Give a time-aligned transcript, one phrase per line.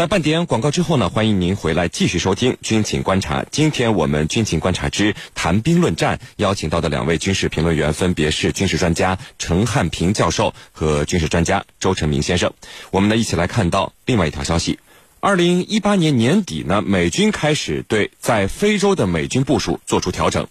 [0.00, 3.42] 在半点广告之后呢，欢迎您回来继续收听《军情观察》。
[3.50, 12.54] 今天我们《军情观察之谈兵论战》邀请到的两位军事评论员分别是军事专家陈汉平教授和军事专家周成明先生。
[12.90, 14.78] 我们呢一起来看到另外一条消息：
[15.20, 20.48] 二零一八年年底呢，美军开始对在非洲的美军部署做出调整，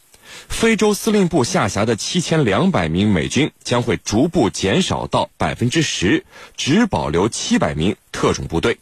[0.48, 6.24] 非洲司令部下辖的七千两百名美军将会逐步减少到百分之十，
[6.56, 8.78] 只保留七百名特种部队。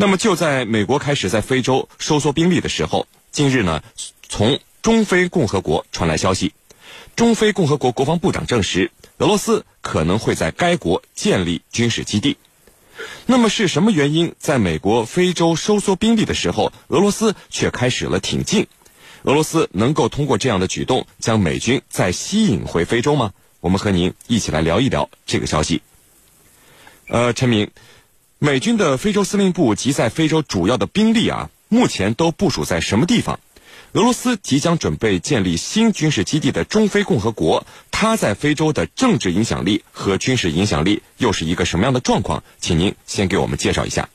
[0.00, 3.82] 那么就在美国开始在非洲收缩兵力的时候，近日呢，
[4.30, 6.54] 从中非共和国传来消息，
[7.16, 12.38] 中非共和国国防部长证实，俄罗斯可能会在该国建立军事基地。
[13.26, 18.68] 那么是什么原因，在美国非洲收缩兵力的时候，俄罗斯却开始了挺进？
[19.24, 23.34] 俄罗斯能够通过这样的举动将美军再吸引回非洲吗？
[23.60, 25.82] 我们和您一起来聊一聊这个消息。
[27.06, 27.70] 呃，陈明。
[28.42, 33.38] 美军的非洲司令部及在非洲主要的兵力啊，目前都部署在什么地方？
[33.92, 42.42] 俄罗斯即将准备建立新军事基地的中非共和国，它在非洲的政治影响力和军事影响力又是一个什么样的状况？
[42.58, 44.08] 请您先给我们介绍一下。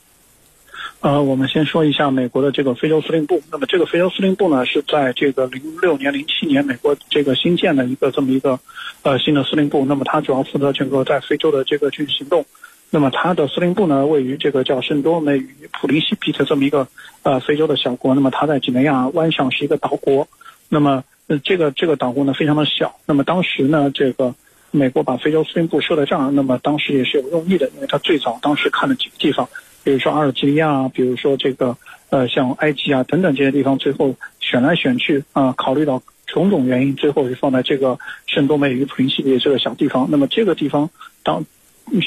[1.01, 3.43] 呃，我们先说一下美国的这个非洲司令部。
[3.51, 8.59] 那么这个非洲司令部呢，是在这个零六年、零七年美国这个新建的一个这么一个
[9.03, 9.85] 呃新的司令部。
[9.85, 12.47] 那么它主要负责整个在非洲的这个军事行动。
[12.95, 16.87] 那么它的司令部呢，位于这个叫圣多美与普林西比的这么一个
[17.23, 18.15] 呃非洲的小国。
[18.15, 20.29] 那么它在几内亚湾上是一个岛国。
[20.69, 22.95] 那么呃这个这个岛国呢非常的小。
[23.05, 24.33] 那么当时呢，这个
[24.71, 29.49] 美国把非洲司令部设在这儿，那么当时也是有用意的，因为它最早当时看了几个地方，
[29.83, 31.75] 比如说阿尔及利亚，比如说这个
[32.11, 40.07] 呃像埃及啊等等这些地方，最后选来选去啊，考虑到种种原因，最后是放在这个圣多美与普林西比这个小地方。
[40.09, 40.89] 那么这个地方
[41.23, 41.45] 当。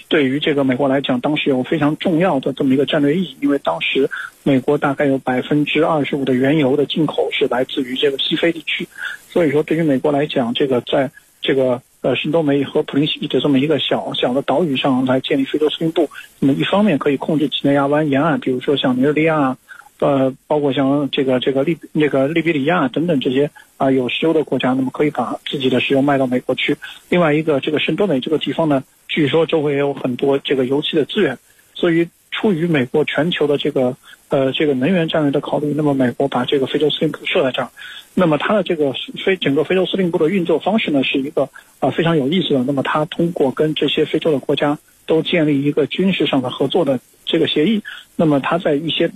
[0.08, 4.10] 对于这个美国来讲，当时有非常重要的这么一个战略意义，因为当时
[4.42, 8.88] 美国大概有百分之二十五的原油的进口是来自于这个西非地区，
[9.28, 19.56] 所以说对于美国来讲，这个在这个呃圣多美和普林西比的这么一个小小的岛屿上来建立非洲司令部，那么一方面可以控制几内亚湾沿岸，比如说像尼日利亚，
[20.00, 26.76] 呃，包括像这个这个利那个利比里亚等等这些啊有石油的国家，那么可以把自己的石油卖到美国去。
[27.08, 28.82] 另外一个这个圣多美这个地方呢。
[29.08, 31.38] 据说周围也有很多这个油气的资源，
[31.74, 33.96] 所以出于美国全球的这个
[34.28, 37.70] 呃这个能源战略的考虑，那么美国把这个非洲司令部设在这儿。
[38.14, 38.92] 那么它的这个
[39.24, 41.48] 非整个非洲司令部的运作方式呢，是一个
[41.80, 42.62] 啊非常有意思的。
[42.64, 47.82] 那么它通过跟这些非洲的国家都建立一个军事上的合作的这个协议。
[48.14, 49.10] 那么它在一些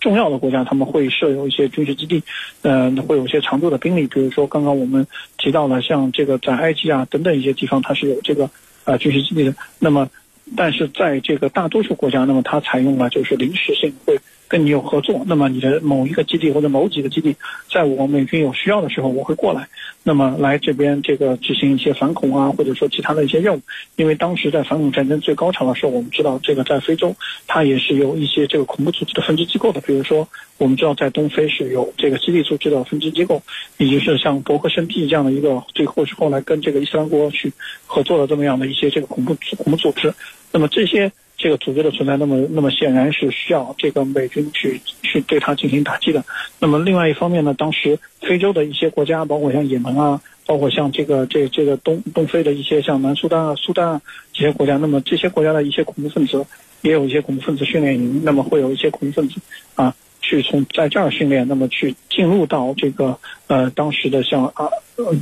[0.00, 2.22] 重要的国家，他们会设有一些军事基地，
[2.62, 4.06] 呃，会有一些常驻的兵力。
[4.06, 5.06] 比如说刚刚我们
[5.36, 8.48] 提到了像这个在埃及啊等等一些地方，它是有这个。
[8.88, 10.08] 啊，军事基地的，那么，
[10.56, 14.18] 但是在这个大多数国家，那么它采用了就是临时性会。
[14.48, 17.36] 跟你有合作，那么你的某一个基地或者某几个基地，
[17.70, 19.68] 在我美军有需要的时候，我会过来，
[20.02, 23.60] 那么来这边这个执行一些反恐啊，或者说其他的一些任务。
[23.96, 27.14] 因为当时在反恐战争最高潮的时候，我们知道这个在非洲，
[27.46, 29.80] 它也是有一些这个恐怖组织的分支机构的。
[29.82, 30.26] 比如说，
[30.56, 33.42] 我们知道在东非是有这个基地组织的分支机构，
[33.76, 37.52] 以及是像伯克圣地这样的一个，最后是后来跟这个伊斯兰国去
[37.86, 40.14] 合作的这么样的一些这个恐怖恐怖组织。
[40.50, 41.12] 那么这些。
[41.38, 46.24] 这个组织的存在，那么那么显然是需要这个美军去去对它进行打击的。
[46.58, 56.44] 那么另外一方面呢，当时非洲的一些国家，包括像也门啊，包括像这个这这个东东非的一些像南苏丹啊、苏丹啊这些国家，那么这些国家的一些恐怖分子
[56.82, 59.40] 也有一些恐怖分子训练营，那么会有一些恐怖分子
[59.76, 63.16] 啊去从在这儿训练，那么去进入到这个
[63.46, 64.68] 呃当时的像啊。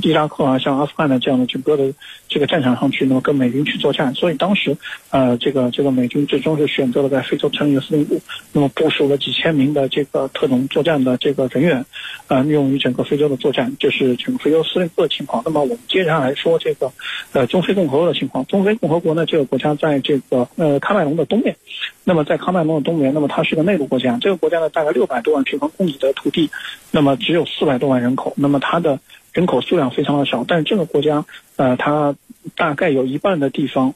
[0.01, 1.93] 伊拉克啊，像阿富汗的这样的整个的
[2.27, 4.13] 这个战场上去，那么跟美军去作战。
[4.15, 4.75] 所以当时，
[5.11, 8.19] 呃，这个这个美军最终是选择了在非洲成立司令部，
[8.53, 11.85] 那么部署了几千名的这个特种作战的这个人员，
[12.27, 13.71] 呃，用于整个非洲的作战。
[13.79, 15.43] 就是整个非洲司令部的情况。
[15.45, 16.91] 那么我们接下来说这个，
[17.33, 18.43] 呃，中非共和国的情况。
[18.47, 21.55] 中非共和国呢，这个国家在这个呃喀麦隆的东面。
[22.03, 24.17] 那么在喀麦隆的东面，那么它是个内陆国家。
[24.19, 26.49] 这个国家呢，大概六百多万平方公里的土地，
[26.89, 28.33] 那么只有四百多万人口。
[28.37, 28.99] 那么它的
[29.37, 31.23] 人口数量非常的少，但是这个国家，
[31.57, 32.15] 呃，它
[32.55, 33.93] 大概有一半的地方，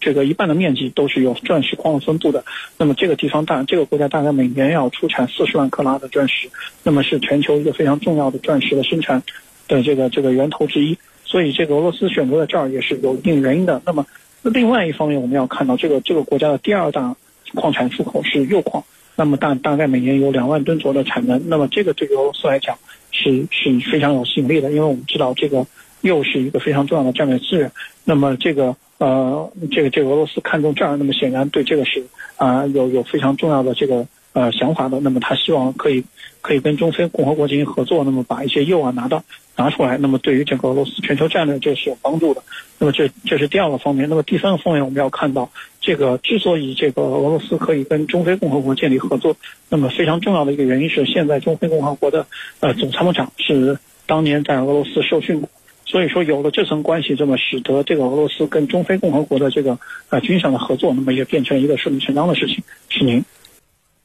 [0.00, 2.44] 这个一半的面积都是有钻石矿分布的。
[2.76, 6.50] 那么这个地方大，这个国家大概每年要出产四十万克拉的钻石，
[6.82, 9.22] 那么是全球一个非常重要的钻石的生产
[9.66, 10.98] 的这个这个源头之一。
[11.24, 13.80] 所以这个俄罗斯选择在这儿也是有一定原因的。
[13.86, 14.04] 那么
[14.42, 17.16] 另外一方面，我们要看到这个这个国家的第二大
[17.54, 18.84] 矿产出口是铀矿，
[19.14, 21.48] 那么大大概每年有两万吨左右的产能。
[21.48, 22.76] 那么这个对于俄罗斯来讲，
[23.16, 25.66] 是是非常有吸引力的，因为我们知道这个
[26.02, 27.72] 又是一个非常重要的战略资源。
[28.04, 32.04] 那么这个呃，这个这个俄罗斯看中这儿，那么显然对这个是
[32.36, 35.00] 啊有有非常重要的这个呃想法的。
[35.00, 36.04] 那么他希望可以
[36.42, 39.24] 可以跟中非共和国进行合作，那么把一些铀啊拿到
[39.56, 42.42] 拿出来，那么对于整个俄罗斯全球战略这是有帮助的。
[42.78, 44.06] 那么这这是第二个方面。
[44.10, 45.50] 那么第三个方面，我们要看到
[45.80, 49.34] 这个之所以这个俄罗斯可以跟中非共和国建立合作，
[49.70, 52.26] 那么非常重要的一个原因是，现在中非共和国的
[52.60, 55.48] 呃总参谋长是当年在俄罗斯受训过。
[55.88, 59.78] 所以说，有了这层关系，这么使得这个俄罗斯跟中非共和国的这个
[60.10, 62.64] 呃军事上的合作，那么也变成一个顺理成章的事情。
[62.88, 63.24] 是您。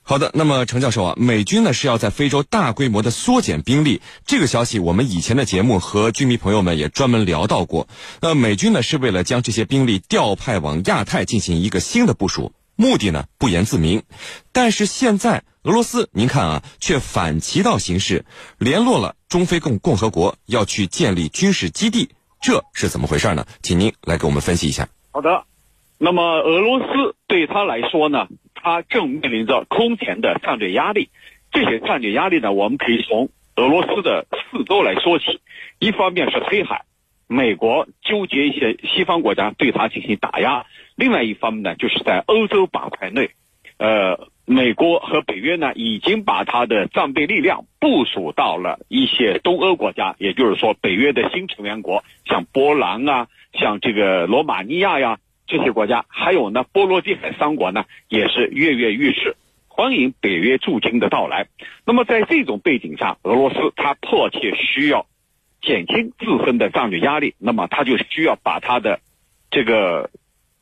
[0.03, 7.87] 好的，那么程教授啊，美军呢是要在非洲大规模的缩减兵力，这个消息我们以前的节目和军迷朋友们也专门聊到过。
[8.19, 14.03] 那美军呢是为了将这些兵力调派往亚太进行一个新的部署，目的呢不言自明。
[14.51, 18.25] 但是现在俄罗斯，您看啊，却反其道行事，
[18.57, 19.15] 联络了。
[19.29, 22.09] 中非共共和国要去建立军事基地，
[22.41, 23.45] 这是怎么回事呢？
[23.61, 24.89] 请您来给我们分析一下。
[25.11, 25.45] 好的，
[25.97, 28.27] 那么俄罗斯对他来说呢，
[28.61, 31.09] 他正面临着空前的战略压力。
[31.51, 35.39] 这些战略压力呢，我们可以从俄罗斯的四周来说起。
[35.79, 36.83] 一方面是黑海，
[37.27, 40.65] 美国纠结一些西方国家对他进行打压；
[40.95, 43.31] 另外一方面呢，就是在欧洲板块内，
[43.77, 44.29] 呃。
[44.43, 55.19] 美国和北约呢，已经把他的战备力量部署到了一些东欧国家，也就是说，北约的新成员国，像波兰啊，像这个罗马尼亚呀
[55.51, 59.35] 这些国家，还有呢，波罗的海三国呢，也是跃跃欲试，
[59.67, 61.47] 欢迎北约驻军的到来。
[61.85, 65.05] 那么，在这种背景下，俄罗斯他迫切需要
[65.61, 69.01] 减轻自身的战略压力，那么他就需要把他的
[69.51, 70.09] 这个。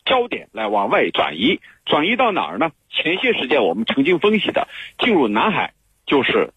[0.05, 2.71] 焦点来往外转移，转移到哪儿呢？
[2.89, 5.73] 前些时间我们曾经分析的，进入南海
[6.07, 6.51] 就是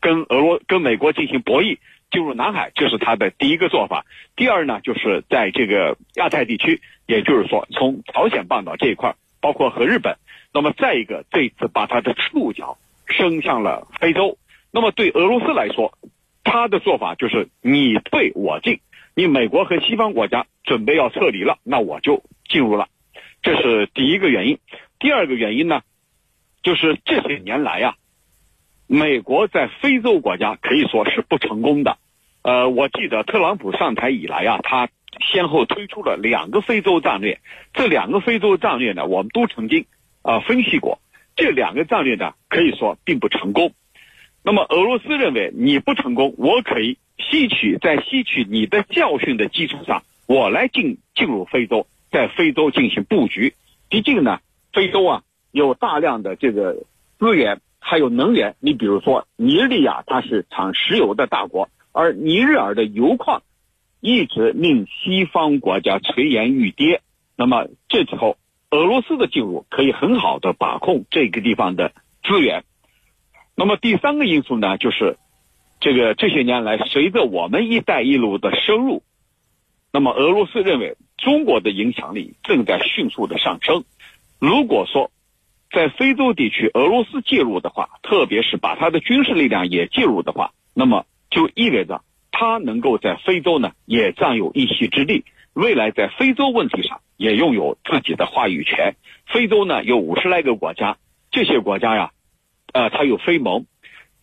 [0.00, 1.78] 跟俄罗跟美国进行博弈，
[2.10, 4.04] 进入南海这是他的第一个做法。
[4.36, 10.16] 第二呢，就是在这个亚太地区，也就是说从朝鲜半岛这一块，包括和日本。
[10.52, 14.38] 那么再一个，这次把他的触角伸向了非洲。
[14.70, 15.98] 那么对俄罗斯来说，
[16.44, 18.80] 他的做法就是你退我进，
[19.14, 22.22] 你美国和西方国家准备要撤离了，那我就。
[22.48, 22.86] 进入了，
[23.42, 24.60] 这是第一个原因。
[25.00, 25.82] 第二个原因呢，
[26.62, 27.96] 就是这些年来呀，
[28.86, 31.98] 美国在非洲国家可以说是不成功的。
[32.42, 34.88] 呃，我记得特朗普上台以来啊，他
[35.32, 37.40] 先后推出了两个非洲战略。
[37.74, 39.86] 这两个非洲战略呢，我们都曾经
[40.22, 41.00] 啊分析过。
[41.34, 43.72] 这两个战略呢，可以说并不成功。
[44.42, 51.86] 那么俄罗斯认为你不成功，我可以吸取在吸取你的教训的基础上，我来进进入非洲。
[52.12, 53.52] 在非洲进行布局，
[53.90, 54.38] 毕竟呢，
[54.72, 56.84] 非洲啊有大量的这个
[57.18, 58.56] 资源，还有能源。
[58.58, 63.42] 你比如说，尼日利亚它是产石油的大国，而尼日尔的油矿
[64.00, 66.98] 一直令西方国家垂涎欲滴。
[67.36, 68.36] 那么这时候，
[68.70, 71.92] 俄罗斯的进入可以很好的把控这个地方的
[72.24, 72.64] 资源。
[73.54, 75.16] 那么第三个因素呢，就是
[75.80, 79.02] 这个这些年来，随着我们“一带一路”的深入，
[79.92, 80.96] 那么俄罗斯认为。
[81.18, 83.84] 中国的影响力正在迅速的上升。
[84.38, 85.10] 如果说
[85.76, 92.00] 在非洲地区俄罗斯介入的话，特别是把他的军事力量也介入的话，那么就意味着
[92.32, 98.94] 他能够在非洲呢也占有一席之地，未来在非洲问题上也拥有自己的话语权。
[99.26, 100.96] 非洲呢有五十来个国家，
[101.30, 102.10] 这些国家呀，
[102.72, 103.66] 呃，它有非盟，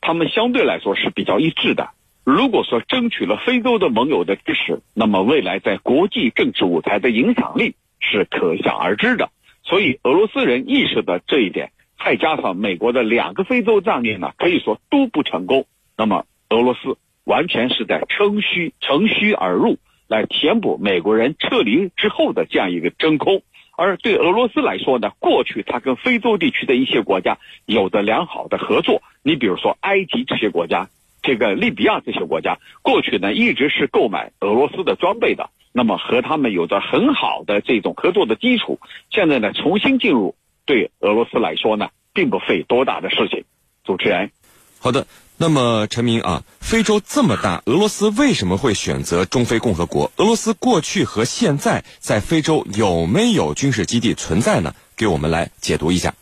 [0.01, 1.91] 他们相对来说是比较一致的。
[2.23, 9.29] 如果说争取了非洲的盟友的支持，那么未来在国际政治舞台的影响力是可想而知的。
[9.63, 11.71] 所以俄罗斯人意识到这一点，
[12.03, 15.65] 再加上美国的两个非洲战略呢，可以说都不成功。
[15.97, 19.77] 那么俄罗斯完全是在乘虚乘虚而入，
[20.07, 23.41] 来填补美国人撤离之后的这样一个真空。
[23.75, 30.89] 而对俄罗斯来说呢，过去它跟非洲地区的一些国家有着良好的合作，你比如说埃及这些国家。
[31.23, 38.79] 这个利比亚这些国家过去呢一直是购买俄罗斯的装备的，那么和他们有着很好的这种合作的基础。
[39.09, 43.45] 现在呢重新进入，对俄罗斯来说呢并不费多大的事情。
[43.83, 44.31] 主持人，
[44.79, 45.07] 好的。
[45.35, 50.11] 那么陈明啊，非洲这么大，俄罗斯为什么会选择中非共和国？
[50.17, 54.75] 俄罗斯过去和现在在非洲有没有军事基地存在呢？
[54.95, 56.13] 给我们来解读一下。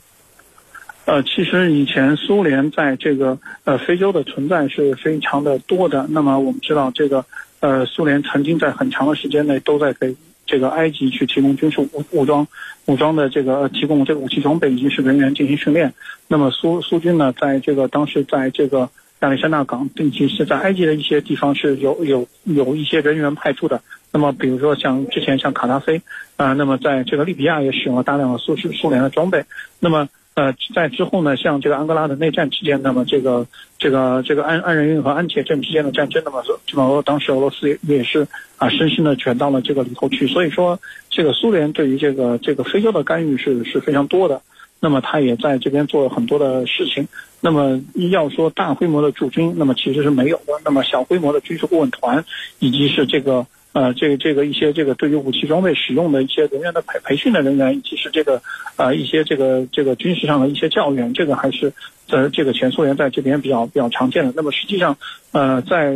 [1.06, 6.06] 呃，其实以前苏联在这个呃非洲的存在是非常的多的。
[6.10, 7.26] 那么我们知道，这个
[7.60, 10.16] 呃苏联曾经在很长的时间内都在给
[10.46, 12.48] 这个埃及去提供军事武武装
[12.86, 15.94] 武装的这个提供这个武器装备以及是人员进行训练。
[16.28, 18.90] 那么苏苏军呢，在这个当时在这个
[19.22, 23.82] 亚历山大港，并且是在埃及的一些地方是有有有一些人员派出的。
[24.14, 26.02] 那么比如说像之前像卡扎菲
[26.38, 29.44] 啊，那么在这个利比亚也使用了大量的苏苏苏联的装备。
[29.80, 33.46] 那么呃，在之后呢，像这个安哥拉的内战期间，那么这个
[33.78, 38.26] 这个这个安安仁运和安铁镇之间的战争，那么这么当时俄罗斯也也是
[38.58, 40.28] 啊，深深的卷到了这个里头去。
[40.28, 44.42] 所以说，这个苏联对于这个这个非洲的干预是是非常多的。
[44.80, 47.08] 那么他也在这边做了很多的事情。
[47.42, 50.54] 那么要说大规模的驻军，那么其实是没有的。
[50.64, 52.24] 那么小规模的军事顾问团，
[52.60, 53.46] 以及是这个。
[53.74, 58.42] 呃，这个这个一些这个对于武器装备使用的一些人员的培培训的人员，以及是这个
[58.76, 61.72] 呃一些这个这个军事上的一些教员，这个还是
[62.08, 64.34] 在这个前苏联在这边比较比较常见的。
[64.36, 64.98] 那么实际上，
[65.32, 65.96] 呃，在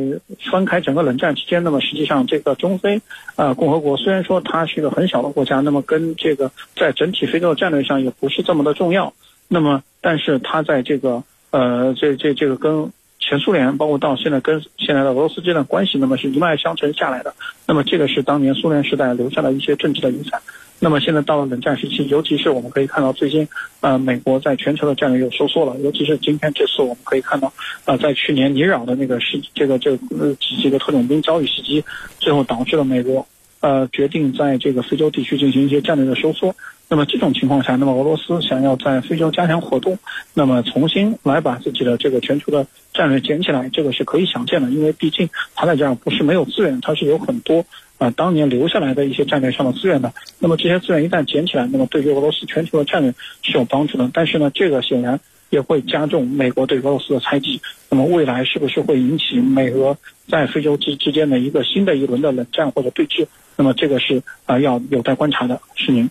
[0.50, 3.01] 翻开整个冷战期间，那么实际上这个中非
[3.36, 9.13] 呃共和国虽然说它是一个很小的国家，那么跟这个在整体非洲的战略上也不是这么的重要。
[9.50, 17.34] 那么但是它在这个呃这这这个跟前苏联，包括到现在跟现在的俄罗斯这段关系，那么是一脉相承下来的。
[17.65, 20.41] 那么这个是当年苏联时代留下的一些政治的遗产。
[20.77, 23.48] 那么现在到了冷战时期，尤其是我们可以看到最近，
[23.79, 25.75] 呃，美国在全球的战略又收缩了。
[25.79, 27.51] 尤其是今天这次我们可以看到，
[27.86, 31.84] 呃，在去年尼扰的那个是这个这呃几几个特种兵遭遇袭击，
[32.19, 33.25] 最后导致了美国
[33.65, 36.55] 呃决定在这个非洲地区进行一些战略的收缩。
[36.88, 39.98] 那么这种情况下，那么俄罗斯想要在非洲加强活动，
[40.36, 44.69] 那么重新来把自己的这个全球的战略捡起来，这个是可以想见的。
[44.69, 47.65] 因为毕竟他在这儿不是没有资源，他是有很多
[47.98, 50.13] 啊当年留下来的一些战略上的资源的。
[50.38, 54.07] 那么这些资源一旦捡起来，那么对于俄罗斯全球的战略是有帮助的。
[54.13, 55.19] 但是呢，这个显然
[55.50, 57.62] 也会加重美国对俄罗斯的猜忌。
[57.90, 59.98] 那么未来是不是会引起美俄
[60.28, 63.28] 在非洲之之间的一个新的一轮的冷战或者对峙？
[63.56, 65.62] 那么这个是啊要有待观察的。
[65.75, 66.10] 是您。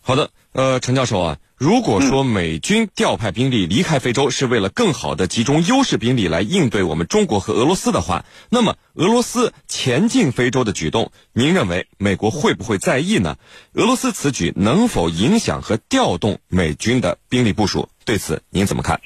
[0.00, 13.36] 好的，呃，陈教授啊，如果说美军调派兵力离开非洲是为了更好的集中优势兵力来应对我们中国和俄罗斯的话，那么俄罗斯前进非洲的举动，您认为美国会不会在意呢？
[13.72, 17.88] 俄罗斯此举能否影响和调动美军的兵力部署？
[18.06, 19.00] 对此您怎么看？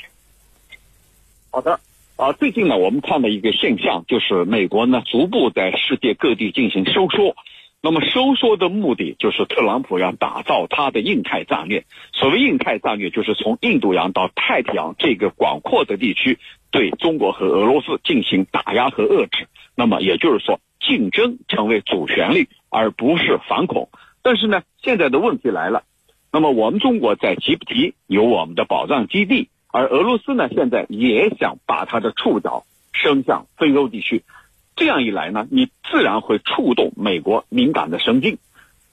[1.50, 1.80] 好的，
[2.16, 7.34] 啊，最近呢，我们看到一个现象，就是美国呢逐步在世界各地进行收缩。
[7.80, 11.86] 那么收缩的目的就是特朗普要打造他的印太战略。
[12.12, 16.38] 所谓印太战略，就是从印度洋到太平洋这个广阔的地区，
[16.70, 19.48] 对中国和俄罗斯进行打压和遏制。
[19.74, 23.88] 那么也就是说，竞争成为主旋律，而不是反恐。
[24.20, 25.84] 但是呢，现在的问题来了。
[26.32, 34.22] 那么我们中国在吉布提有我们的保障基地，而俄罗斯呢，现在也想把它的触角伸向非洲地区。
[34.76, 38.38] 这样一来呢，你自然会触动美国敏感的神经。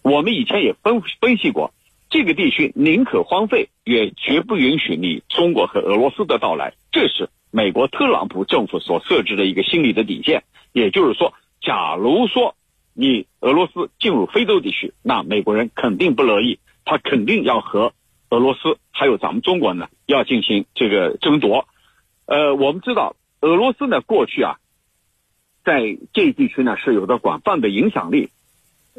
[0.01, 1.73] 我们以前也分分析过，
[2.09, 6.73] 这个地区宁可荒废，也绝不允许你中国和俄罗斯的到来。
[6.91, 10.43] 这是美国特朗普政府所设置的一个心理的底线。
[10.73, 12.55] 也就是说，假如说
[12.93, 17.91] 你俄罗斯进入非洲地区，那美国人肯定不乐意，他肯定要和
[18.29, 21.67] 俄罗斯还有咱们中国呢要进行这个争夺。
[22.25, 24.57] 呃，我们知道俄罗斯呢过去啊。
[25.65, 28.29] 在这一地区呢，是有着广泛的影响力，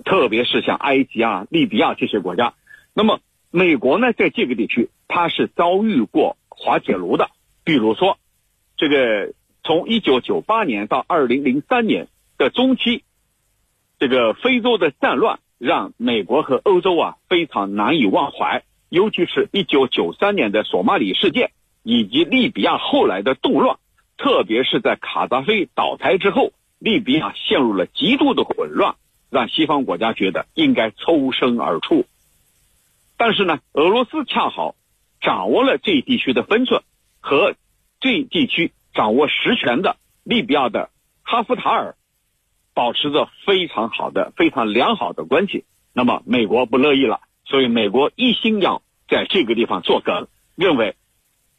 [0.05, 2.53] 特别是像埃及啊、利比亚这些国家。
[2.93, 7.31] 那么，美国呢，在这个地区，它是遭遇过滑铁卢的。
[7.65, 8.19] 比如说，
[8.77, 9.33] 这个
[9.65, 13.03] 从一九九八年到二零零三年的中期，
[13.99, 18.65] 这个非洲的战乱让美国和欧洲啊非常难以忘怀。
[18.89, 21.51] 尤其是一九九三年的索马里事件，
[21.83, 23.77] 以及利比亚后来的动乱，
[24.17, 26.53] 特别是在卡扎菲倒台之后。
[26.81, 28.95] 利比亚陷入了极度的混乱，
[29.31, 32.07] 让西方国家觉得应该抽身而出。
[33.17, 34.77] 但是呢，俄罗斯恰好
[35.21, 36.83] 掌握了这一地区的分寸，
[37.19, 37.55] 和
[37.99, 40.91] 这一地区掌握实权的利比亚的
[41.25, 41.97] 哈夫塔尔
[42.79, 45.65] 保持着非常好的、非常良好的关系。
[45.93, 50.95] 那么美国不乐意了，所以美国一心要在这个地方做梗，认为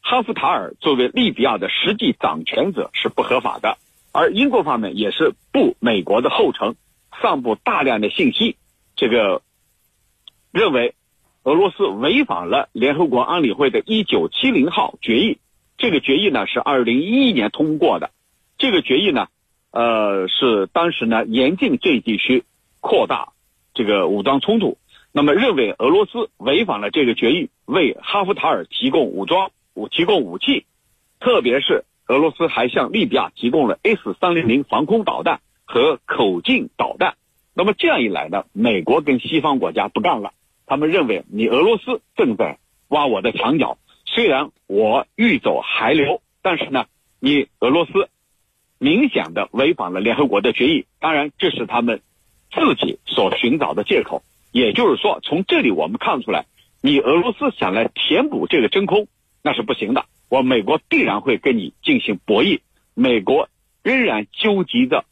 [0.00, 3.76] 哈夫塔尔作为利比亚的实际掌权者是不合法的。
[4.12, 6.76] 而英国方面也是步美国的后尘，
[7.20, 8.56] 散布大量的信息，
[8.96, 9.42] 这个
[10.52, 10.94] 认为
[11.42, 15.36] 俄罗斯违反了联合国安理会的1970号决议。
[15.76, 18.10] 这个决议呢是2011年通过的，
[18.56, 19.28] 这个决议呢，
[19.70, 22.44] 呃，是当时呢严禁这一地区
[22.80, 23.32] 扩大
[23.74, 24.78] 这个武装冲突。
[25.12, 30.66] 那么认为俄罗斯违反了这个决议，为哈夫塔尔提供武装、武提供武器，
[31.18, 31.84] 特别是。
[32.06, 37.14] 俄罗斯还向利比亚提供了 S 三零零防空导弹和口径导弹。
[37.54, 40.32] 那么这样一来呢，美国跟西方国家不干了，
[40.66, 42.58] 他们认为你俄罗斯正在
[42.88, 43.78] 挖我的墙角。
[44.06, 46.86] 虽然我欲走还留，但是呢，
[47.20, 48.08] 你俄罗斯
[48.82, 50.86] 明显的违反了联合国的决议。
[51.00, 52.00] 当然，这是他们
[52.50, 54.22] 自己所寻找的借口。
[54.52, 56.46] 也就是说，从这里我们看出来，
[56.80, 59.06] 你俄罗斯想来填补这个真空，
[59.42, 60.06] 那是不行的。
[60.30, 62.60] 我美国必然会跟你进行博弈。
[62.94, 63.50] 美国
[63.82, 65.04] 仍然纠集着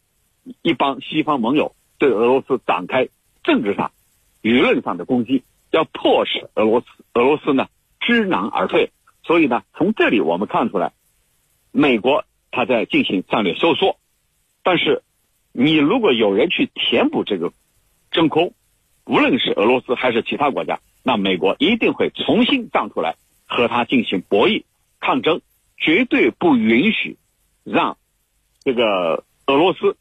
[0.62, 3.08] 一帮西方盟友，对俄罗斯展开
[3.44, 3.92] 政治上、
[4.40, 7.66] 舆论上的攻击，要迫使俄罗斯俄罗斯呢
[8.00, 8.90] 知难而退。
[9.24, 10.92] 所以呢，从这里我们看出来，
[11.70, 13.98] 美国他在进行战略收缩。
[14.62, 15.02] 但是，
[15.52, 17.52] 你如果有人去填补这个
[18.10, 18.54] 真空，
[19.04, 24.64] 无论是俄罗斯还是其他国家，那美国一定会重新站出来和他进行博弈
[25.00, 25.40] 抗争，
[25.78, 27.16] 绝对不允许
[27.64, 27.96] 让
[28.62, 29.96] 这个俄罗斯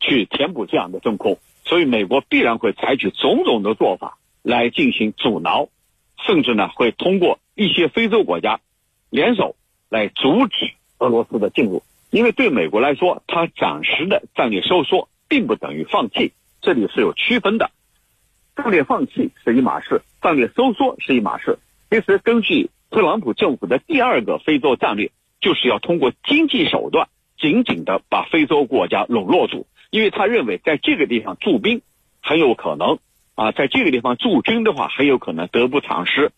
[0.00, 1.38] 去填补这样的真空。
[1.64, 5.68] 所以，美国必然会采取种种的做法来进行阻挠，
[6.26, 8.60] 甚至呢会通过一些非洲国家
[9.10, 9.54] 联手
[9.88, 11.82] 来阻止俄罗斯的进入。
[12.10, 17.70] 因为对美国来说，它暂时的战略收缩并不等于放弃，这里是有区分的。
[18.56, 21.58] 战略放弃是一码事，战略收缩是一码事。
[21.88, 29.66] 其实，根据特朗普政府的第二个非洲战略，就是要通过经济手段紧紧的把非洲国家笼络住。
[29.90, 31.82] 因为他认为，在这个地方驻兵
[32.20, 32.98] 很有可能
[33.34, 36.32] 啊，在这个地方驻军的话，很有可能得不偿失。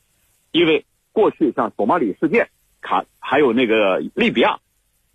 [0.53, 2.49] 因为过去像索马里事件、
[2.83, 4.59] 卡还有那个利比亚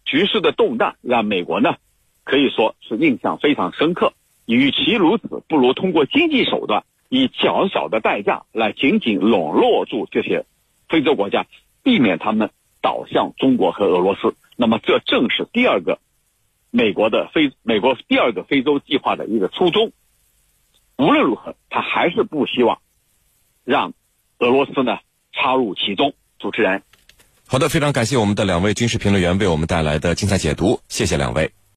[0.06, 1.76] 局势的动荡，让美国呢
[2.24, 4.14] 可以说是印象非常深刻。
[4.46, 10.46] 与其如此，不如通过经济手段，以较小的代价来紧紧笼络住这些
[10.88, 11.46] 非洲国家，
[11.84, 12.50] 避免他们
[12.82, 14.36] 倒向中国和俄罗斯。
[14.56, 16.00] 那么，这正是第二个
[16.72, 19.92] 美国的非美国第二个非洲计划的一个初衷。
[20.98, 22.80] 无论如何，他还是不希望
[23.66, 23.94] 让
[24.40, 25.00] 俄罗斯呢
[25.34, 26.14] 插入其中。
[26.40, 26.84] 主持人，
[27.50, 31.58] 好的，非常感谢我们的两位军事评论员为我们带来的精彩解读，谢谢两位。